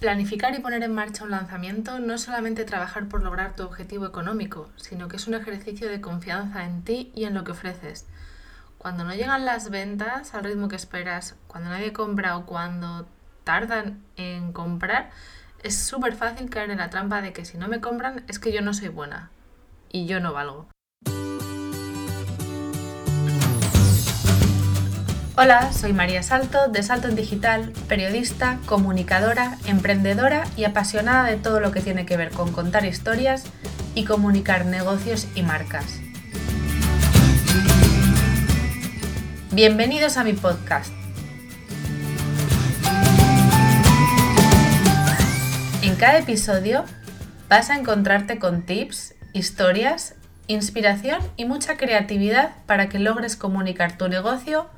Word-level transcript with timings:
Planificar 0.00 0.54
y 0.54 0.60
poner 0.60 0.82
en 0.82 0.94
marcha 0.94 1.24
un 1.24 1.30
lanzamiento 1.30 1.98
no 1.98 2.14
es 2.14 2.22
solamente 2.22 2.64
trabajar 2.64 3.06
por 3.06 3.22
lograr 3.22 3.54
tu 3.54 3.64
objetivo 3.64 4.06
económico, 4.06 4.70
sino 4.76 5.08
que 5.08 5.16
es 5.16 5.28
un 5.28 5.34
ejercicio 5.34 5.90
de 5.90 6.00
confianza 6.00 6.64
en 6.64 6.82
ti 6.84 7.12
y 7.14 7.24
en 7.24 7.34
lo 7.34 7.44
que 7.44 7.52
ofreces. 7.52 8.06
Cuando 8.78 9.04
no 9.04 9.14
llegan 9.14 9.44
las 9.44 9.68
ventas 9.68 10.34
al 10.34 10.44
ritmo 10.44 10.68
que 10.68 10.76
esperas, 10.76 11.36
cuando 11.46 11.68
nadie 11.68 11.92
compra 11.92 12.38
o 12.38 12.46
cuando 12.46 13.06
tardan 13.44 14.02
en 14.16 14.54
comprar, 14.54 15.10
es 15.62 15.76
súper 15.76 16.14
fácil 16.14 16.48
caer 16.48 16.70
en 16.70 16.78
la 16.78 16.88
trampa 16.88 17.20
de 17.20 17.34
que 17.34 17.44
si 17.44 17.58
no 17.58 17.68
me 17.68 17.82
compran 17.82 18.24
es 18.26 18.38
que 18.38 18.52
yo 18.52 18.62
no 18.62 18.72
soy 18.72 18.88
buena 18.88 19.28
y 19.92 20.06
yo 20.06 20.18
no 20.18 20.32
valgo. 20.32 20.66
Hola, 25.42 25.72
soy 25.72 25.94
María 25.94 26.22
Salto 26.22 26.68
de 26.68 26.82
Salto 26.82 27.08
en 27.08 27.16
Digital, 27.16 27.72
periodista, 27.88 28.58
comunicadora, 28.66 29.56
emprendedora 29.64 30.44
y 30.54 30.64
apasionada 30.64 31.24
de 31.24 31.38
todo 31.38 31.60
lo 31.60 31.72
que 31.72 31.80
tiene 31.80 32.04
que 32.04 32.18
ver 32.18 32.28
con 32.30 32.52
contar 32.52 32.84
historias 32.84 33.44
y 33.94 34.04
comunicar 34.04 34.66
negocios 34.66 35.28
y 35.34 35.42
marcas. 35.42 35.98
Bienvenidos 39.50 40.18
a 40.18 40.24
mi 40.24 40.34
podcast. 40.34 40.92
En 45.80 45.96
cada 45.96 46.18
episodio 46.18 46.84
vas 47.48 47.70
a 47.70 47.76
encontrarte 47.76 48.38
con 48.38 48.60
tips, 48.60 49.14
historias, 49.32 50.16
inspiración 50.48 51.22
y 51.38 51.46
mucha 51.46 51.78
creatividad 51.78 52.50
para 52.66 52.90
que 52.90 52.98
logres 52.98 53.36
comunicar 53.36 53.96
tu 53.96 54.06
negocio 54.06 54.68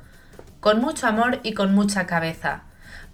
con 0.63 0.79
mucho 0.79 1.07
amor 1.07 1.41
y 1.43 1.55
con 1.55 1.75
mucha 1.75 2.07
cabeza, 2.07 2.61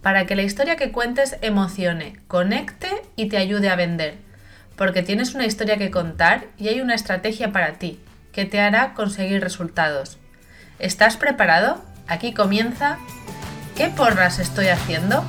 para 0.03 0.27
que 0.27 0.35
la 0.35 0.43
historia 0.43 0.75
que 0.75 0.91
cuentes 0.91 1.35
emocione, 1.41 2.19
conecte 2.27 3.01
y 3.15 3.27
te 3.27 3.37
ayude 3.37 3.71
a 3.71 3.75
vender, 3.75 4.17
porque 4.75 5.01
tienes 5.01 5.33
una 5.33 5.47
historia 5.47 5.77
que 5.77 5.89
contar 5.89 6.45
y 6.59 6.67
hay 6.67 6.79
una 6.79 6.93
estrategia 6.93 7.51
para 7.51 7.79
ti, 7.79 7.99
que 8.33 8.45
te 8.45 8.61
hará 8.61 8.93
conseguir 8.93 9.41
resultados. 9.41 10.19
¿Estás 10.77 11.17
preparado? 11.17 11.83
Aquí 12.07 12.35
comienza. 12.35 12.99
¿Qué 13.75 13.87
porras 13.87 14.37
estoy 14.37 14.67
haciendo? 14.67 15.23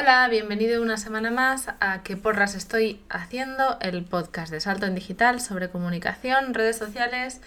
Hola, 0.00 0.26
bienvenido 0.30 0.80
una 0.80 0.96
semana 0.96 1.30
más 1.30 1.68
a 1.78 2.02
¿Qué 2.02 2.16
porras 2.16 2.54
estoy 2.54 3.02
haciendo? 3.10 3.76
El 3.82 4.02
podcast 4.02 4.50
de 4.50 4.58
Salto 4.58 4.86
en 4.86 4.94
Digital 4.94 5.42
sobre 5.42 5.68
comunicación, 5.68 6.54
redes 6.54 6.78
sociales 6.78 7.42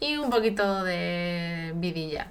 y 0.00 0.18
un 0.18 0.28
poquito 0.28 0.84
de 0.84 1.72
vidilla. 1.76 2.26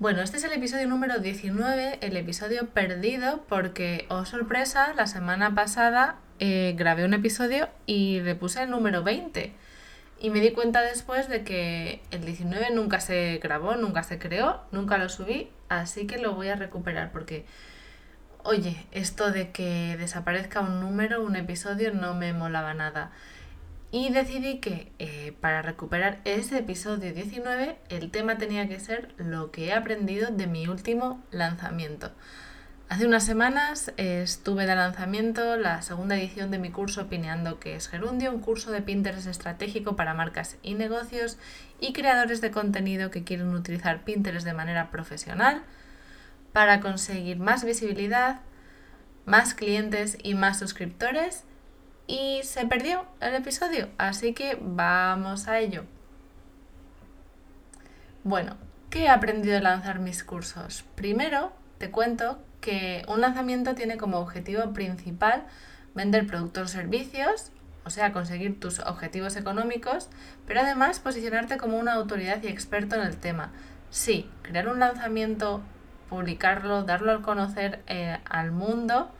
Bueno, 0.00 0.22
este 0.22 0.38
es 0.38 0.44
el 0.44 0.52
episodio 0.54 0.88
número 0.88 1.20
19, 1.20 2.00
el 2.00 2.16
episodio 2.16 2.66
perdido 2.70 3.44
porque, 3.48 4.06
oh 4.08 4.24
sorpresa, 4.24 4.92
la 4.96 5.06
semana 5.06 5.54
pasada 5.54 6.16
eh, 6.40 6.74
grabé 6.76 7.04
un 7.04 7.14
episodio 7.14 7.68
y 7.86 8.18
le 8.22 8.34
puse 8.34 8.64
el 8.64 8.70
número 8.70 9.04
20. 9.04 9.52
Y 10.18 10.30
me 10.30 10.40
di 10.40 10.50
cuenta 10.50 10.82
después 10.82 11.28
de 11.28 11.44
que 11.44 12.02
el 12.10 12.24
19 12.24 12.72
nunca 12.72 12.98
se 12.98 13.38
grabó, 13.40 13.76
nunca 13.76 14.02
se 14.02 14.18
creó, 14.18 14.62
nunca 14.72 14.98
lo 14.98 15.08
subí, 15.08 15.48
así 15.68 16.08
que 16.08 16.18
lo 16.18 16.34
voy 16.34 16.48
a 16.48 16.56
recuperar 16.56 17.12
porque 17.12 17.46
oye, 18.46 18.86
esto 18.92 19.32
de 19.32 19.50
que 19.50 19.96
desaparezca 19.98 20.60
un 20.60 20.80
número, 20.80 21.22
un 21.22 21.36
episodio, 21.36 21.92
no 21.92 22.14
me 22.14 22.32
molaba 22.32 22.74
nada. 22.74 23.10
Y 23.90 24.12
decidí 24.12 24.58
que 24.58 24.92
eh, 24.98 25.34
para 25.40 25.62
recuperar 25.62 26.20
ese 26.24 26.58
episodio 26.58 27.12
19, 27.12 27.76
el 27.88 28.10
tema 28.10 28.38
tenía 28.38 28.68
que 28.68 28.80
ser 28.80 29.14
lo 29.16 29.50
que 29.50 29.66
he 29.66 29.72
aprendido 29.72 30.30
de 30.30 30.46
mi 30.46 30.66
último 30.66 31.22
lanzamiento. 31.30 32.12
Hace 32.88 33.06
unas 33.06 33.24
semanas 33.24 33.92
eh, 33.96 34.22
estuve 34.22 34.64
de 34.64 34.76
lanzamiento 34.76 35.56
la 35.56 35.82
segunda 35.82 36.16
edición 36.16 36.52
de 36.52 36.58
mi 36.58 36.70
curso 36.70 37.02
Opineando 37.02 37.58
que 37.58 37.74
es 37.74 37.88
Gerundio, 37.88 38.30
un 38.30 38.40
curso 38.40 38.70
de 38.70 38.80
Pinterest 38.80 39.26
estratégico 39.26 39.96
para 39.96 40.14
marcas 40.14 40.56
y 40.62 40.74
negocios 40.74 41.36
y 41.80 41.92
creadores 41.92 42.40
de 42.40 42.52
contenido 42.52 43.10
que 43.10 43.24
quieren 43.24 43.52
utilizar 43.54 44.04
Pinterest 44.04 44.46
de 44.46 44.52
manera 44.52 44.92
profesional 44.92 45.64
para 46.56 46.80
conseguir 46.80 47.38
más 47.38 47.64
visibilidad, 47.64 48.40
más 49.26 49.52
clientes 49.52 50.16
y 50.22 50.34
más 50.34 50.58
suscriptores. 50.58 51.44
Y 52.06 52.40
se 52.44 52.64
perdió 52.64 53.04
el 53.20 53.34
episodio, 53.34 53.90
así 53.98 54.32
que 54.32 54.56
vamos 54.58 55.48
a 55.48 55.58
ello. 55.58 55.84
Bueno, 58.24 58.56
¿qué 58.88 59.00
he 59.00 59.08
aprendido 59.10 59.56
de 59.56 59.60
lanzar 59.60 59.98
mis 59.98 60.24
cursos? 60.24 60.82
Primero, 60.94 61.52
te 61.76 61.90
cuento 61.90 62.38
que 62.62 63.04
un 63.06 63.20
lanzamiento 63.20 63.74
tiene 63.74 63.98
como 63.98 64.16
objetivo 64.16 64.72
principal 64.72 65.44
vender 65.94 66.26
productos 66.26 66.70
o 66.70 66.72
servicios, 66.72 67.52
o 67.84 67.90
sea, 67.90 68.14
conseguir 68.14 68.58
tus 68.58 68.78
objetivos 68.78 69.36
económicos, 69.36 70.08
pero 70.46 70.60
además 70.60 71.00
posicionarte 71.00 71.58
como 71.58 71.76
una 71.76 71.92
autoridad 71.92 72.42
y 72.42 72.46
experto 72.46 72.96
en 72.96 73.02
el 73.02 73.18
tema. 73.18 73.52
Sí, 73.90 74.30
crear 74.40 74.68
un 74.68 74.80
lanzamiento 74.80 75.62
publicarlo, 76.08 76.82
darlo 76.82 77.12
a 77.12 77.22
conocer 77.22 77.82
eh, 77.86 78.18
al 78.24 78.52
mundo, 78.52 79.10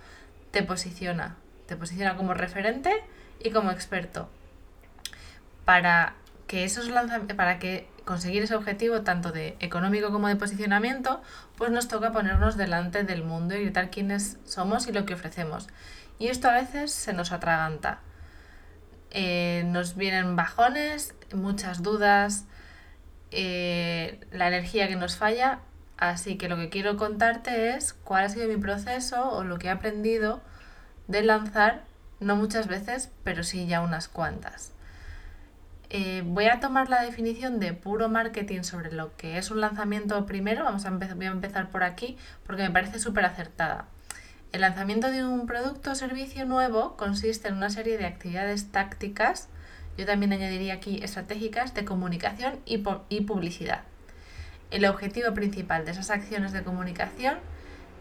te 0.50 0.62
posiciona. 0.62 1.36
Te 1.66 1.76
posiciona 1.76 2.16
como 2.16 2.34
referente 2.34 2.92
y 3.40 3.50
como 3.50 3.70
experto. 3.70 4.28
Para 5.64 6.14
que 6.46 6.64
esos 6.64 6.90
para 7.36 7.58
que 7.58 7.88
conseguir 8.04 8.44
ese 8.44 8.54
objetivo 8.54 9.02
tanto 9.02 9.32
de 9.32 9.56
económico 9.58 10.12
como 10.12 10.28
de 10.28 10.36
posicionamiento, 10.36 11.20
pues 11.56 11.72
nos 11.72 11.88
toca 11.88 12.12
ponernos 12.12 12.56
delante 12.56 13.02
del 13.02 13.24
mundo 13.24 13.56
y 13.56 13.62
gritar 13.62 13.90
quiénes 13.90 14.38
somos 14.44 14.86
y 14.86 14.92
lo 14.92 15.04
que 15.04 15.14
ofrecemos. 15.14 15.68
Y 16.18 16.28
esto 16.28 16.48
a 16.48 16.54
veces 16.54 16.92
se 16.92 17.12
nos 17.12 17.32
atraganta. 17.32 17.98
Eh, 19.10 19.64
nos 19.66 19.96
vienen 19.96 20.36
bajones, 20.36 21.14
muchas 21.34 21.82
dudas, 21.82 22.44
eh, 23.32 24.20
la 24.30 24.48
energía 24.48 24.88
que 24.88 24.96
nos 24.96 25.16
falla 25.16 25.60
Así 25.96 26.36
que 26.36 26.48
lo 26.48 26.56
que 26.56 26.68
quiero 26.68 26.96
contarte 26.96 27.74
es 27.74 27.94
cuál 27.94 28.24
ha 28.24 28.28
sido 28.28 28.48
mi 28.48 28.56
proceso 28.56 29.30
o 29.30 29.44
lo 29.44 29.58
que 29.58 29.68
he 29.68 29.70
aprendido 29.70 30.42
de 31.08 31.22
lanzar, 31.22 31.84
no 32.20 32.36
muchas 32.36 32.66
veces, 32.66 33.10
pero 33.24 33.42
sí 33.42 33.66
ya 33.66 33.80
unas 33.80 34.08
cuantas. 34.08 34.72
Eh, 35.88 36.22
voy 36.26 36.46
a 36.46 36.58
tomar 36.58 36.90
la 36.90 37.02
definición 37.02 37.60
de 37.60 37.72
puro 37.72 38.08
marketing 38.08 38.62
sobre 38.62 38.92
lo 38.92 39.16
que 39.16 39.38
es 39.38 39.50
un 39.50 39.60
lanzamiento 39.60 40.26
primero, 40.26 40.64
vamos 40.64 40.84
a 40.84 40.88
empezar, 40.88 41.16
voy 41.16 41.26
a 41.26 41.30
empezar 41.30 41.70
por 41.70 41.84
aquí 41.84 42.18
porque 42.44 42.62
me 42.62 42.70
parece 42.70 42.98
súper 42.98 43.24
acertada. 43.24 43.86
El 44.52 44.62
lanzamiento 44.62 45.10
de 45.10 45.24
un 45.24 45.46
producto 45.46 45.92
o 45.92 45.94
servicio 45.94 46.44
nuevo 46.44 46.96
consiste 46.96 47.48
en 47.48 47.54
una 47.56 47.70
serie 47.70 47.98
de 47.98 48.06
actividades 48.06 48.72
tácticas, 48.72 49.48
yo 49.96 50.06
también 50.06 50.32
añadiría 50.32 50.74
aquí 50.74 51.02
estratégicas, 51.02 51.72
de 51.74 51.84
comunicación 51.84 52.58
y, 52.66 52.82
y 53.08 53.20
publicidad. 53.22 53.82
El 54.76 54.84
objetivo 54.84 55.32
principal 55.32 55.86
de 55.86 55.92
esas 55.92 56.10
acciones 56.10 56.52
de 56.52 56.62
comunicación 56.62 57.38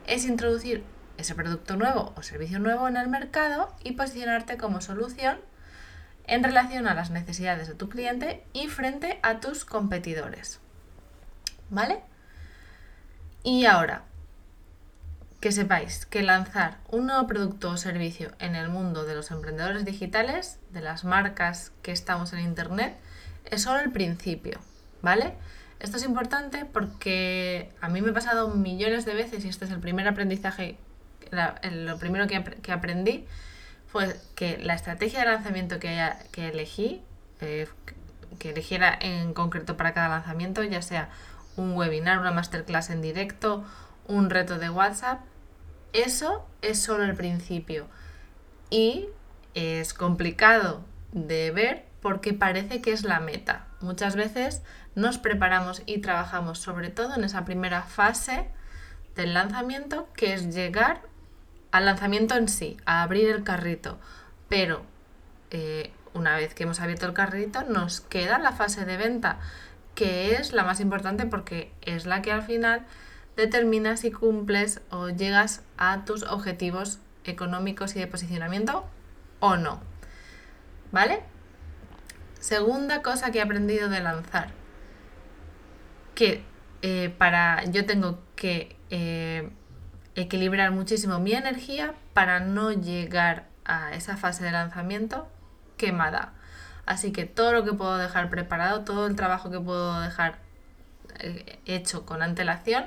es 0.07 0.25
introducir 0.25 0.83
ese 1.17 1.33
producto 1.33 1.77
nuevo 1.77 2.11
o 2.17 2.21
servicio 2.21 2.59
nuevo 2.59 2.89
en 2.89 2.97
el 2.97 3.07
mercado 3.07 3.73
y 3.81 3.93
posicionarte 3.93 4.57
como 4.57 4.81
solución 4.81 5.39
en 6.27 6.43
relación 6.43 6.85
a 6.89 6.93
las 6.93 7.11
necesidades 7.11 7.69
de 7.69 7.75
tu 7.75 7.87
cliente 7.87 8.43
y 8.51 8.67
frente 8.67 9.19
a 9.23 9.39
tus 9.39 9.63
competidores. 9.63 10.59
¿Vale? 11.69 12.01
Y 13.41 13.63
ahora, 13.63 14.03
que 15.39 15.53
sepáis 15.53 16.05
que 16.05 16.23
lanzar 16.23 16.79
un 16.89 17.05
nuevo 17.07 17.25
producto 17.25 17.69
o 17.69 17.77
servicio 17.77 18.33
en 18.39 18.53
el 18.53 18.67
mundo 18.67 19.05
de 19.05 19.15
los 19.15 19.31
emprendedores 19.31 19.85
digitales, 19.85 20.59
de 20.71 20.81
las 20.81 21.05
marcas 21.05 21.71
que 21.83 21.93
estamos 21.93 22.33
en 22.33 22.39
Internet, 22.39 22.97
es 23.45 23.61
solo 23.61 23.79
el 23.79 23.93
principio, 23.93 24.59
¿vale? 25.01 25.35
Esto 25.79 25.97
es 25.97 26.03
importante 26.03 26.65
porque 26.65 27.69
a 27.81 27.89
mí 27.89 28.01
me 28.01 28.11
ha 28.11 28.13
pasado 28.13 28.49
millones 28.49 29.05
de 29.05 29.13
veces 29.13 29.43
y 29.45 29.49
este 29.49 29.65
es 29.65 29.71
el 29.71 29.79
primer 29.79 30.07
aprendizaje, 30.07 30.77
lo 31.31 31.97
primero 31.97 32.27
que, 32.27 32.71
aprendí 32.71 33.25
fue 33.87 34.15
que 34.35 34.57
la 34.57 34.73
estrategia 34.73 35.19
de 35.19 35.25
lanzamiento 35.25 35.79
que, 35.79 36.11
que 36.31 36.49
elegí, 36.49 37.01
eh, 37.41 37.67
que 38.39 38.51
eligiera 38.51 38.97
en 38.99 39.33
concreto 39.33 39.75
para 39.77 39.93
cada 39.93 40.09
lanzamiento, 40.09 40.63
ya 40.63 40.81
sea 40.81 41.09
un 41.57 41.73
webinar, 41.73 42.19
una 42.19 42.31
masterclass 42.31 42.89
en 42.89 43.01
directo, 43.01 43.63
un 44.07 44.29
reto 44.29 44.57
de 44.57 44.69
WhatsApp, 44.69 45.21
eso 45.93 46.45
es 46.61 46.81
solo 46.81 47.03
el 47.03 47.15
principio 47.15 47.87
y 48.69 49.07
es 49.53 49.93
complicado 49.93 50.83
de 51.11 51.51
ver 51.51 51.85
porque 52.01 52.33
parece 52.33 52.81
que 52.81 52.91
es 52.91 53.03
la 53.03 53.19
meta. 53.19 53.67
Muchas 53.79 54.15
veces 54.15 54.61
nos 54.95 55.17
preparamos 55.17 55.83
y 55.85 55.99
trabajamos 55.99 56.59
sobre 56.59 56.89
todo 56.89 57.15
en 57.15 57.23
esa 57.23 57.45
primera 57.45 57.83
fase 57.83 58.47
del 59.15 59.33
lanzamiento, 59.33 60.07
que 60.15 60.33
es 60.33 60.53
llegar 60.53 61.01
al 61.71 61.85
lanzamiento 61.85 62.35
en 62.35 62.47
sí, 62.47 62.77
a 62.85 63.03
abrir 63.03 63.29
el 63.29 63.43
carrito. 63.43 63.97
Pero 64.49 64.83
eh, 65.51 65.91
una 66.13 66.35
vez 66.35 66.53
que 66.53 66.63
hemos 66.63 66.79
abierto 66.79 67.05
el 67.05 67.13
carrito, 67.13 67.63
nos 67.63 68.01
queda 68.01 68.39
la 68.39 68.53
fase 68.53 68.85
de 68.85 68.97
venta, 68.97 69.39
que 69.93 70.35
es 70.35 70.53
la 70.53 70.63
más 70.63 70.79
importante 70.79 71.25
porque 71.25 71.71
es 71.81 72.05
la 72.05 72.21
que 72.21 72.31
al 72.31 72.43
final 72.43 72.85
determina 73.35 73.97
si 73.97 74.11
cumples 74.11 74.81
o 74.89 75.09
llegas 75.09 75.61
a 75.77 76.05
tus 76.05 76.23
objetivos 76.23 76.99
económicos 77.25 77.95
y 77.95 77.99
de 77.99 78.07
posicionamiento 78.07 78.85
o 79.39 79.57
no. 79.57 79.81
¿Vale? 80.91 81.21
Segunda 82.39 83.01
cosa 83.01 83.31
que 83.31 83.39
he 83.39 83.41
aprendido 83.41 83.89
de 83.89 83.99
lanzar. 84.01 84.64
Que 86.15 86.43
eh, 86.81 87.13
para. 87.17 87.63
Yo 87.65 87.85
tengo 87.85 88.19
que 88.35 88.75
eh, 88.89 89.49
equilibrar 90.15 90.71
muchísimo 90.71 91.19
mi 91.19 91.33
energía 91.33 91.93
para 92.13 92.39
no 92.39 92.71
llegar 92.71 93.47
a 93.65 93.93
esa 93.93 94.17
fase 94.17 94.43
de 94.43 94.51
lanzamiento 94.51 95.27
quemada. 95.77 96.33
Así 96.85 97.11
que 97.11 97.25
todo 97.25 97.51
lo 97.51 97.65
que 97.65 97.73
puedo 97.73 97.97
dejar 97.97 98.29
preparado, 98.29 98.81
todo 98.81 99.07
el 99.07 99.15
trabajo 99.15 99.49
que 99.49 99.59
puedo 99.59 99.99
dejar 100.01 100.37
eh, 101.19 101.59
hecho 101.65 102.05
con 102.05 102.21
antelación, 102.21 102.85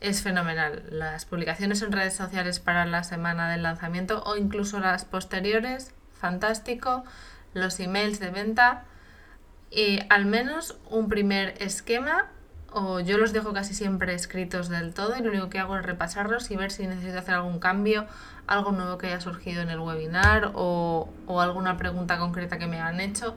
es 0.00 0.22
fenomenal. 0.22 0.84
Las 0.90 1.24
publicaciones 1.24 1.82
en 1.82 1.92
redes 1.92 2.14
sociales 2.14 2.60
para 2.60 2.86
la 2.86 3.02
semana 3.02 3.50
del 3.50 3.64
lanzamiento 3.64 4.22
o 4.24 4.36
incluso 4.36 4.78
las 4.78 5.04
posteriores, 5.04 5.92
fantástico. 6.12 7.04
Los 7.54 7.80
emails 7.80 8.20
de 8.20 8.30
venta 8.30 8.84
y 9.70 10.00
al 10.08 10.26
menos 10.26 10.78
un 10.88 11.08
primer 11.08 11.60
esquema 11.60 12.26
o 12.72 13.00
yo 13.00 13.16
los 13.18 13.32
dejo 13.32 13.52
casi 13.52 13.74
siempre 13.74 14.14
escritos 14.14 14.68
del 14.68 14.92
todo 14.92 15.16
y 15.16 15.22
lo 15.22 15.30
único 15.30 15.48
que 15.48 15.58
hago 15.58 15.76
es 15.76 15.84
repasarlos 15.84 16.50
y 16.50 16.56
ver 16.56 16.70
si 16.70 16.86
necesito 16.86 17.18
hacer 17.18 17.34
algún 17.34 17.58
cambio, 17.58 18.06
algo 18.46 18.72
nuevo 18.72 18.98
que 18.98 19.06
haya 19.06 19.20
surgido 19.20 19.62
en 19.62 19.70
el 19.70 19.78
webinar 19.78 20.52
o, 20.54 21.08
o 21.26 21.40
alguna 21.40 21.76
pregunta 21.76 22.18
concreta 22.18 22.58
que 22.58 22.66
me 22.66 22.80
han 22.80 23.00
hecho, 23.00 23.34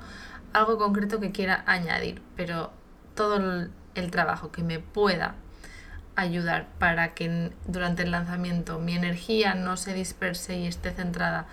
algo 0.54 0.78
concreto 0.78 1.20
que 1.20 1.32
quiera 1.32 1.64
añadir, 1.66 2.22
pero 2.36 2.72
todo 3.16 3.38
el, 3.38 3.72
el 3.96 4.12
trabajo 4.12 4.52
que 4.52 4.64
me 4.64 4.80
pueda 4.80 5.36
ayudar 6.16 6.68
para 6.78 7.14
que 7.14 7.52
durante 7.68 8.04
el 8.04 8.12
lanzamiento 8.12 8.80
mi 8.80 8.96
energía 8.96 9.56
no 9.56 9.78
se 9.78 9.94
disperse 9.94 10.58
y 10.58 10.68
esté 10.68 10.92
centrada 10.92 11.48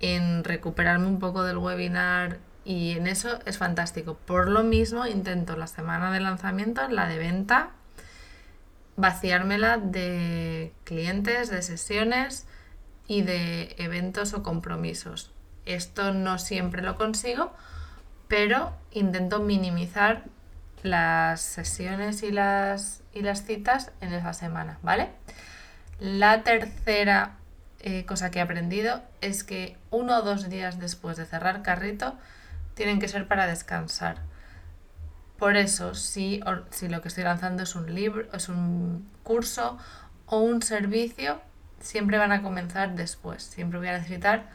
en 0.00 0.44
recuperarme 0.44 1.06
un 1.06 1.18
poco 1.18 1.42
del 1.44 1.58
webinar 1.58 2.38
y 2.64 2.92
en 2.92 3.06
eso 3.06 3.38
es 3.46 3.58
fantástico. 3.58 4.14
Por 4.26 4.48
lo 4.48 4.62
mismo 4.62 5.06
intento 5.06 5.56
la 5.56 5.66
semana 5.66 6.10
de 6.12 6.20
lanzamiento, 6.20 6.86
la 6.88 7.06
de 7.06 7.18
venta, 7.18 7.70
vaciármela 8.96 9.78
de 9.78 10.72
clientes, 10.84 11.50
de 11.50 11.62
sesiones 11.62 12.46
y 13.06 13.22
de 13.22 13.74
eventos 13.78 14.34
o 14.34 14.42
compromisos. 14.42 15.32
Esto 15.66 16.12
no 16.12 16.38
siempre 16.38 16.82
lo 16.82 16.96
consigo, 16.96 17.52
pero 18.28 18.72
intento 18.92 19.40
minimizar 19.40 20.24
las 20.82 21.40
sesiones 21.40 22.22
y 22.22 22.30
las, 22.30 23.02
y 23.12 23.22
las 23.22 23.44
citas 23.44 23.92
en 24.00 24.12
esa 24.12 24.32
semana, 24.32 24.78
¿vale? 24.82 25.10
La 25.98 26.42
tercera 26.42 27.36
eh, 27.80 28.04
cosa 28.06 28.30
que 28.30 28.38
he 28.38 28.42
aprendido 28.42 29.02
es 29.20 29.44
que 29.44 29.76
uno 29.90 30.18
o 30.18 30.22
dos 30.22 30.48
días 30.48 30.78
después 30.78 31.16
de 31.16 31.26
cerrar 31.26 31.62
carrito 31.62 32.14
tienen 32.74 32.98
que 32.98 33.08
ser 33.08 33.26
para 33.28 33.46
descansar. 33.46 34.22
Por 35.38 35.56
eso, 35.56 35.94
si, 35.94 36.40
si 36.70 36.88
lo 36.88 37.00
que 37.00 37.08
estoy 37.08 37.24
lanzando 37.24 37.62
es 37.62 37.74
un 37.74 37.94
libro, 37.94 38.26
es 38.34 38.48
un 38.48 39.08
curso 39.22 39.78
o 40.26 40.40
un 40.40 40.62
servicio, 40.62 41.40
siempre 41.80 42.18
van 42.18 42.32
a 42.32 42.42
comenzar 42.42 42.94
después. 42.94 43.42
Siempre 43.42 43.78
voy 43.78 43.88
a 43.88 43.94
necesitar 43.94 44.50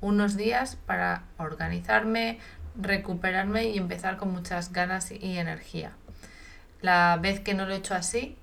unos 0.00 0.36
días 0.36 0.76
para 0.86 1.22
organizarme, 1.38 2.40
recuperarme 2.76 3.68
y 3.68 3.78
empezar 3.78 4.16
con 4.16 4.32
muchas 4.32 4.72
ganas 4.72 5.10
y 5.12 5.38
energía. 5.38 5.92
La 6.82 7.16
vez 7.20 7.40
que 7.40 7.54
no 7.54 7.64
lo 7.64 7.72
he 7.72 7.76
hecho 7.76 7.94
así 7.94 8.36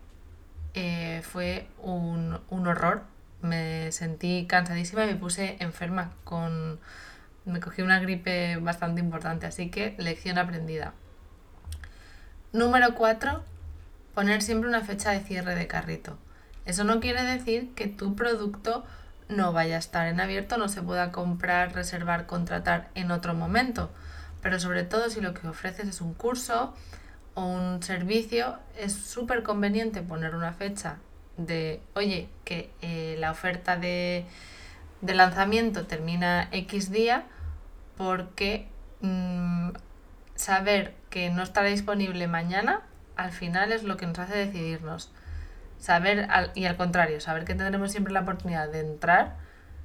eh, 0.73 1.21
fue 1.23 1.67
un, 1.81 2.39
un, 2.49 2.67
horror. 2.67 3.03
Me 3.41 3.91
sentí 3.91 4.45
cansadísima 4.47 5.03
y 5.03 5.07
me 5.07 5.15
puse 5.15 5.57
enferma. 5.59 6.13
Con, 6.23 6.79
me 7.45 7.59
cogí 7.59 7.81
una 7.81 7.99
gripe 7.99 8.57
bastante 8.57 9.01
importante, 9.01 9.45
así 9.45 9.69
que 9.69 9.95
lección 9.97 10.37
aprendida. 10.37 10.93
Número 12.53 12.95
4. 12.95 13.43
Poner 14.13 14.41
siempre 14.41 14.69
una 14.69 14.81
fecha 14.81 15.11
de 15.11 15.21
cierre 15.21 15.55
de 15.55 15.67
carrito. 15.67 16.17
Eso 16.65 16.83
no 16.83 16.99
quiere 16.99 17.23
decir 17.23 17.73
que 17.75 17.87
tu 17.87 18.15
producto 18.15 18.85
no 19.29 19.53
vaya 19.53 19.77
a 19.77 19.79
estar 19.79 20.07
en 20.07 20.19
abierto, 20.19 20.57
no 20.57 20.67
se 20.67 20.81
pueda 20.81 21.11
comprar, 21.11 21.73
reservar, 21.73 22.25
contratar 22.25 22.89
en 22.95 23.11
otro 23.11 23.33
momento 23.33 23.89
pero 24.41 24.59
sobre 24.59 24.83
todo 24.83 25.09
si 25.09 25.21
lo 25.21 25.33
que 25.33 25.47
ofreces 25.47 25.87
es 25.87 26.01
un 26.01 26.13
curso 26.13 26.73
o 27.33 27.45
un 27.45 27.81
servicio, 27.81 28.57
es 28.77 28.93
súper 28.93 29.43
conveniente 29.43 30.01
poner 30.01 30.35
una 30.35 30.53
fecha 30.53 30.97
de, 31.37 31.81
oye, 31.95 32.27
que 32.43 32.71
eh, 32.81 33.15
la 33.19 33.31
oferta 33.31 33.77
de, 33.77 34.25
lanzamiento 35.01 35.85
termina 35.87 36.47
X 36.51 36.91
día, 36.91 37.25
porque 37.97 38.67
mm, 39.01 39.69
saber 40.35 40.93
que 41.09 41.29
no 41.29 41.43
estará 41.43 41.67
disponible 41.67 42.27
mañana, 42.27 42.81
al 43.15 43.31
final 43.31 43.71
es 43.71 43.83
lo 43.83 43.97
que 43.97 44.07
nos 44.07 44.19
hace 44.19 44.37
decidirnos. 44.37 45.11
Saber, 45.79 46.27
y 46.53 46.65
al 46.65 46.77
contrario, 46.77 47.19
saber 47.21 47.45
que 47.45 47.55
tendremos 47.55 47.91
siempre 47.91 48.13
la 48.13 48.21
oportunidad 48.21 48.69
de 48.69 48.81
entrar 48.81 49.35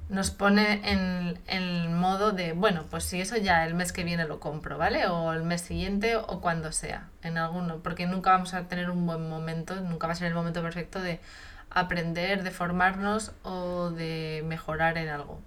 nos 0.09 0.31
pone 0.31 0.81
en, 0.89 1.39
el 1.47 1.89
modo 1.89 2.31
de, 2.31 2.53
bueno, 2.53 2.85
pues 2.89 3.03
si 3.03 3.19
eso 3.19 3.35
ya 3.35 3.65
el 3.65 3.73
mes 3.73 3.91
que 3.91 4.05
viene 4.05 4.25
lo 4.25 4.39
compro, 4.39 4.77
¿vale? 4.77 5.05
O 5.07 5.33
el 5.33 5.43
mes 5.43 5.61
siguiente 5.61 6.15
o 6.15 6.39
cuando 6.39 6.71
sea, 6.71 7.09
en 7.23 7.37
alguno, 7.37 7.79
porque 7.83 8.07
nunca 8.07 8.31
vamos 8.31 8.53
a 8.53 8.67
tener 8.67 8.89
un 8.89 9.05
buen 9.05 9.27
momento, 9.27 9.75
nunca 9.81 10.07
va 10.07 10.13
a 10.13 10.15
ser 10.15 10.27
el 10.27 10.33
momento 10.33 10.61
perfecto 10.61 11.01
de 11.01 11.19
aprender, 11.69 12.43
de 12.43 12.51
formarnos 12.51 13.31
o 13.43 13.91
de 13.91 14.43
mejorar 14.45 14.97
en 14.97 15.09
algo. 15.09 15.39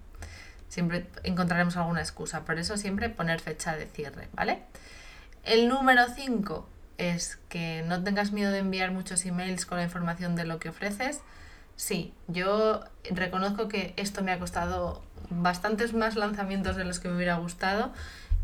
Siempre 0.67 1.07
encontraremos 1.23 1.75
alguna 1.77 2.01
excusa, 2.01 2.45
por 2.45 2.57
eso 2.59 2.77
siempre 2.77 3.09
poner 3.09 3.39
fecha 3.39 3.75
de 3.75 3.87
cierre, 3.87 4.29
¿vale? 4.33 4.63
El 5.43 5.67
número 5.67 6.07
5 6.07 6.69
es 6.97 7.37
que 7.49 7.83
no 7.87 8.03
tengas 8.03 8.31
miedo 8.31 8.51
de 8.51 8.59
enviar 8.59 8.91
muchos 8.91 9.25
emails 9.25 9.65
con 9.65 9.77
la 9.77 9.83
información 9.83 10.35
de 10.35 10.45
lo 10.45 10.59
que 10.59 10.69
ofreces, 10.69 11.21
Sí, 11.81 12.13
yo 12.27 12.81
reconozco 13.09 13.67
que 13.67 13.95
esto 13.97 14.23
me 14.23 14.31
ha 14.31 14.37
costado 14.37 15.01
bastantes 15.31 15.93
más 15.93 16.15
lanzamientos 16.15 16.75
de 16.75 16.83
los 16.83 16.99
que 16.99 17.09
me 17.09 17.15
hubiera 17.15 17.37
gustado. 17.37 17.91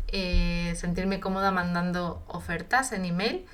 Eh, 0.08 0.74
sentirme 0.76 1.20
cómoda 1.20 1.52
mandando 1.52 2.20
ofertas 2.26 2.90
en 2.90 3.04
email. 3.04 3.46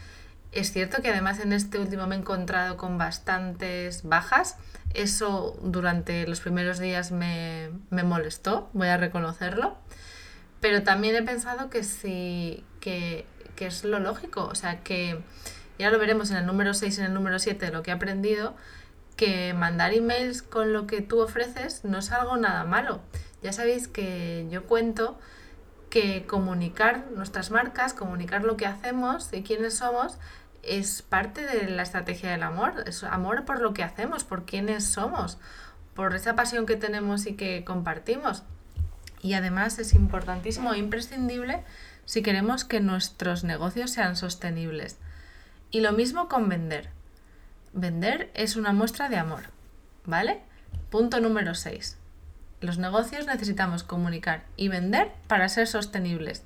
Es 0.55 0.71
cierto 0.71 1.03
que 1.03 1.09
además 1.09 1.41
en 1.41 1.53
este 1.53 1.81
último 1.81 2.07
me 2.07 2.15
he 2.15 2.19
encontrado 2.19 2.77
con 2.77 2.97
bastantes 2.97 4.05
bajas. 4.05 4.57
Eso 4.95 5.59
durante 5.61 6.29
los 6.29 6.39
primeros 6.39 6.79
días 6.79 7.11
me, 7.11 7.71
me 7.91 8.05
molestó, 8.05 8.71
voy 8.73 8.87
a 8.87 8.97
reconocerlo. 8.97 9.77
Pero 10.61 10.85
también 10.85 11.17
he 11.17 11.23
pensado 11.23 11.71
que 11.71 11.83
sí, 11.83 12.65
que, 12.81 13.27
que 13.57 13.67
es 13.67 13.83
lo 13.83 13.99
lógico. 13.99 14.45
O 14.45 14.55
sea 14.55 14.85
que 14.85 15.21
ya 15.77 15.91
lo 15.91 15.99
veremos 15.99 16.31
en 16.31 16.37
el 16.37 16.47
número 16.47 16.73
6 16.73 16.99
y 16.99 17.01
en 17.01 17.07
el 17.09 17.15
número 17.15 17.41
7 17.41 17.73
lo 17.73 17.83
que 17.83 17.91
he 17.91 17.95
aprendido 17.95 18.55
que 19.17 19.55
mandar 19.55 19.93
emails 19.93 20.43
con 20.43 20.73
lo 20.73 20.87
que 20.87 21.01
tú 21.01 21.21
ofreces 21.21 21.85
no 21.85 21.99
es 21.99 22.13
algo 22.13 22.37
nada 22.37 22.63
malo. 22.63 23.01
Ya 23.43 23.53
sabéis 23.53 23.89
que 23.89 24.47
yo 24.51 24.67
cuento 24.67 25.19
que 25.91 26.27
comunicar 26.27 27.07
nuestras 27.13 27.51
marcas, 27.51 27.93
comunicar 27.93 28.43
lo 28.43 28.57
que 28.57 28.67
hacemos 28.67 29.33
y 29.33 29.43
quiénes 29.43 29.75
somos, 29.75 30.19
es 30.67 31.03
parte 31.03 31.45
de 31.45 31.69
la 31.69 31.83
estrategia 31.83 32.31
del 32.31 32.43
amor. 32.43 32.85
Es 32.87 33.05
amor 33.05 33.45
por 33.45 33.61
lo 33.61 33.75
que 33.75 33.83
hacemos, 33.83 34.25
por 34.25 34.45
quiénes 34.45 34.85
somos, 34.85 35.39
por 35.95 36.15
esa 36.15 36.35
pasión 36.35 36.67
que 36.67 36.77
tenemos 36.77 37.27
y 37.27 37.35
que 37.35 37.65
compartimos. 37.65 38.43
Y 39.23 39.35
además 39.35 39.79
es 39.79 39.95
importantísimo 39.95 40.75
e 40.75 40.79
imprescindible 40.79 41.65
si 42.05 42.23
queremos 42.23 42.65
que 42.65 42.81
nuestros 42.81 43.45
negocios 43.45 43.91
sean 43.91 44.17
sostenibles. 44.17 44.99
Y 45.71 45.81
lo 45.81 45.93
mismo 45.93 46.29
con 46.29 46.49
vender. 46.49 46.91
Vender 47.73 48.31
es 48.35 48.57
una 48.57 48.73
muestra 48.73 49.09
de 49.09 49.17
amor, 49.17 49.45
¿vale? 50.05 50.43
Punto 50.91 51.21
número 51.21 51.55
6. 51.55 51.99
Los 52.61 52.79
negocios 52.79 53.27
necesitamos 53.27 53.83
comunicar 53.83 54.45
y 54.57 54.69
vender 54.69 55.11
para 55.27 55.49
ser 55.49 55.67
sostenibles. 55.67 56.45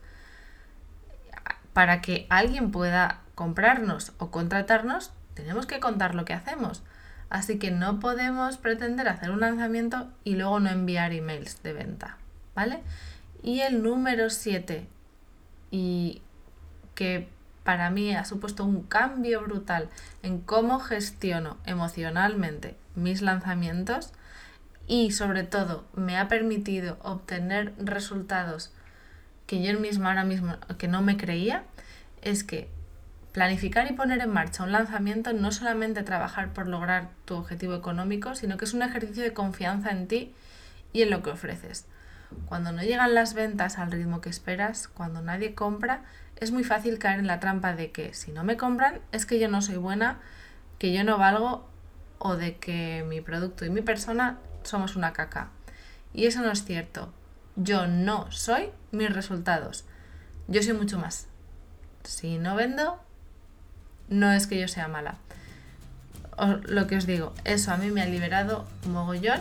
Para 1.73 2.01
que 2.01 2.27
alguien 2.31 2.71
pueda 2.71 3.21
comprarnos 3.39 4.15
o 4.19 4.33
contratarnos, 4.33 5.13
tenemos 5.35 5.67
que 5.67 5.79
contar 5.79 6.17
lo 6.17 6.25
que 6.25 6.33
hacemos. 6.33 6.83
Así 7.31 7.61
que 7.61 7.71
no 7.71 8.01
podemos 8.01 8.57
pretender 8.57 9.09
hacer 9.09 9.31
un 9.31 9.39
lanzamiento 9.39 10.09
y 10.25 10.35
luego 10.35 10.59
no 10.59 10.71
enviar 10.71 11.13
emails 11.13 11.63
de 11.63 11.73
venta, 11.73 12.17
¿vale? 12.57 12.81
Y 13.41 13.61
el 13.61 13.85
número 13.85 14.29
7, 14.29 14.89
y 15.71 16.21
que 16.97 17.29
para 17.63 17.91
mí 17.91 18.13
ha 18.13 18.25
supuesto 18.25 18.65
un 18.65 18.83
cambio 18.83 19.41
brutal 19.43 19.89
en 20.25 20.41
cómo 20.41 20.81
gestiono 20.81 21.59
emocionalmente 21.65 22.77
mis 22.97 23.23
lanzamientos 23.23 24.13
y 24.89 25.13
sobre 25.13 25.45
todo 25.45 25.85
me 25.95 26.19
ha 26.19 26.27
permitido 26.27 26.99
obtener 27.03 27.73
resultados 27.79 28.73
que 29.47 29.63
yo 29.63 29.79
misma 29.79 30.09
ahora 30.09 30.25
mismo 30.25 30.57
que 30.77 30.89
no 30.89 31.03
me 31.03 31.17
creía 31.17 31.63
es 32.21 32.43
que 32.43 32.77
Planificar 33.39 33.89
y 33.89 33.95
poner 33.95 34.21
en 34.21 34.31
marcha 34.31 34.65
un 34.65 34.73
lanzamiento 34.73 35.33
no 35.33 35.53
solamente 35.53 36.03
trabajar 36.03 36.53
por 36.53 36.67
lograr 36.67 37.11
tu 37.25 37.37
objetivo 37.37 37.77
económico, 37.77 38.35
sino 38.35 38.57
que 38.57 38.65
es 38.65 38.75
un 38.75 38.83
ejercicio 38.83 39.23
de 39.23 39.33
confianza 39.33 39.93
en 39.93 40.09
ti 40.09 40.35
y 40.93 41.03
en 41.03 41.11
lo 41.11 41.23
que 41.23 41.31
ofreces. 41.31 41.87
Cuando 42.47 42.73
no 42.73 42.83
llegan 42.83 43.15
las 43.15 43.35
ventas 43.35 43.79
al 43.79 43.93
ritmo 43.93 44.21
que 44.21 44.29
esperas, 44.29 44.89
cuando 44.89 45.23
nadie 45.23 45.55
compra, 45.55 46.03
es 46.35 46.51
muy 46.51 46.65
fácil 46.65 46.99
caer 46.99 47.21
en 47.21 47.29
la 47.29 47.39
trampa 47.39 47.75
de 47.75 47.93
que 47.93 48.13
si 48.13 48.33
no 48.33 48.43
me 48.43 48.57
compran 48.57 48.99
es 49.13 49.25
que 49.25 49.39
yo 49.39 49.47
no 49.47 49.63
soy 49.63 49.77
buena, 49.77 50.19
que 50.81 50.93
yo 50.93 51.05
no 51.05 51.17
valgo 51.17 51.65
o 52.19 52.35
de 52.35 52.57
que 52.57 53.05
mi 53.07 53.21
producto 53.21 53.65
y 53.65 53.71
mi 53.71 53.83
persona 53.83 54.39
somos 54.65 54.97
una 54.97 55.13
caca. 55.13 55.51
Y 56.13 56.27
eso 56.27 56.43
no 56.43 56.51
es 56.51 56.65
cierto. 56.65 57.13
Yo 57.55 57.87
no 57.87 58.33
soy 58.33 58.71
mis 58.91 59.15
resultados. 59.15 59.85
Yo 60.49 60.61
soy 60.61 60.73
mucho 60.73 60.99
más. 60.99 61.29
Si 62.03 62.39
no 62.39 62.57
vendo, 62.57 63.01
no 64.09 64.33
es 64.33 64.47
que 64.47 64.61
yo 64.61 64.69
sea 64.69 64.89
mala. 64.89 65.17
lo 66.65 66.87
que 66.87 66.97
os 66.97 67.07
digo, 67.07 67.35
eso 67.45 67.73
a 67.73 67.77
mí 67.77 67.91
me 67.91 68.03
ha 68.03 68.07
liberado 68.07 68.67
mogollón 68.89 69.41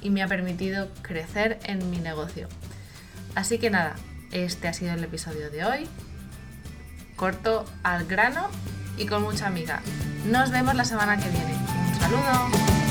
y 0.00 0.10
me 0.10 0.22
ha 0.22 0.28
permitido 0.28 0.88
crecer 1.02 1.58
en 1.64 1.90
mi 1.90 1.98
negocio. 1.98 2.48
Así 3.34 3.58
que 3.58 3.70
nada, 3.70 3.94
este 4.32 4.68
ha 4.68 4.72
sido 4.72 4.94
el 4.94 5.04
episodio 5.04 5.50
de 5.50 5.64
hoy. 5.64 5.88
Corto 7.16 7.64
al 7.82 8.06
grano 8.06 8.48
y 8.96 9.06
con 9.06 9.22
mucha 9.22 9.46
amiga. 9.46 9.80
Nos 10.26 10.50
vemos 10.50 10.74
la 10.74 10.84
semana 10.84 11.16
que 11.16 11.28
viene. 11.28 11.54
Un 11.54 12.00
saludo. 12.00 12.85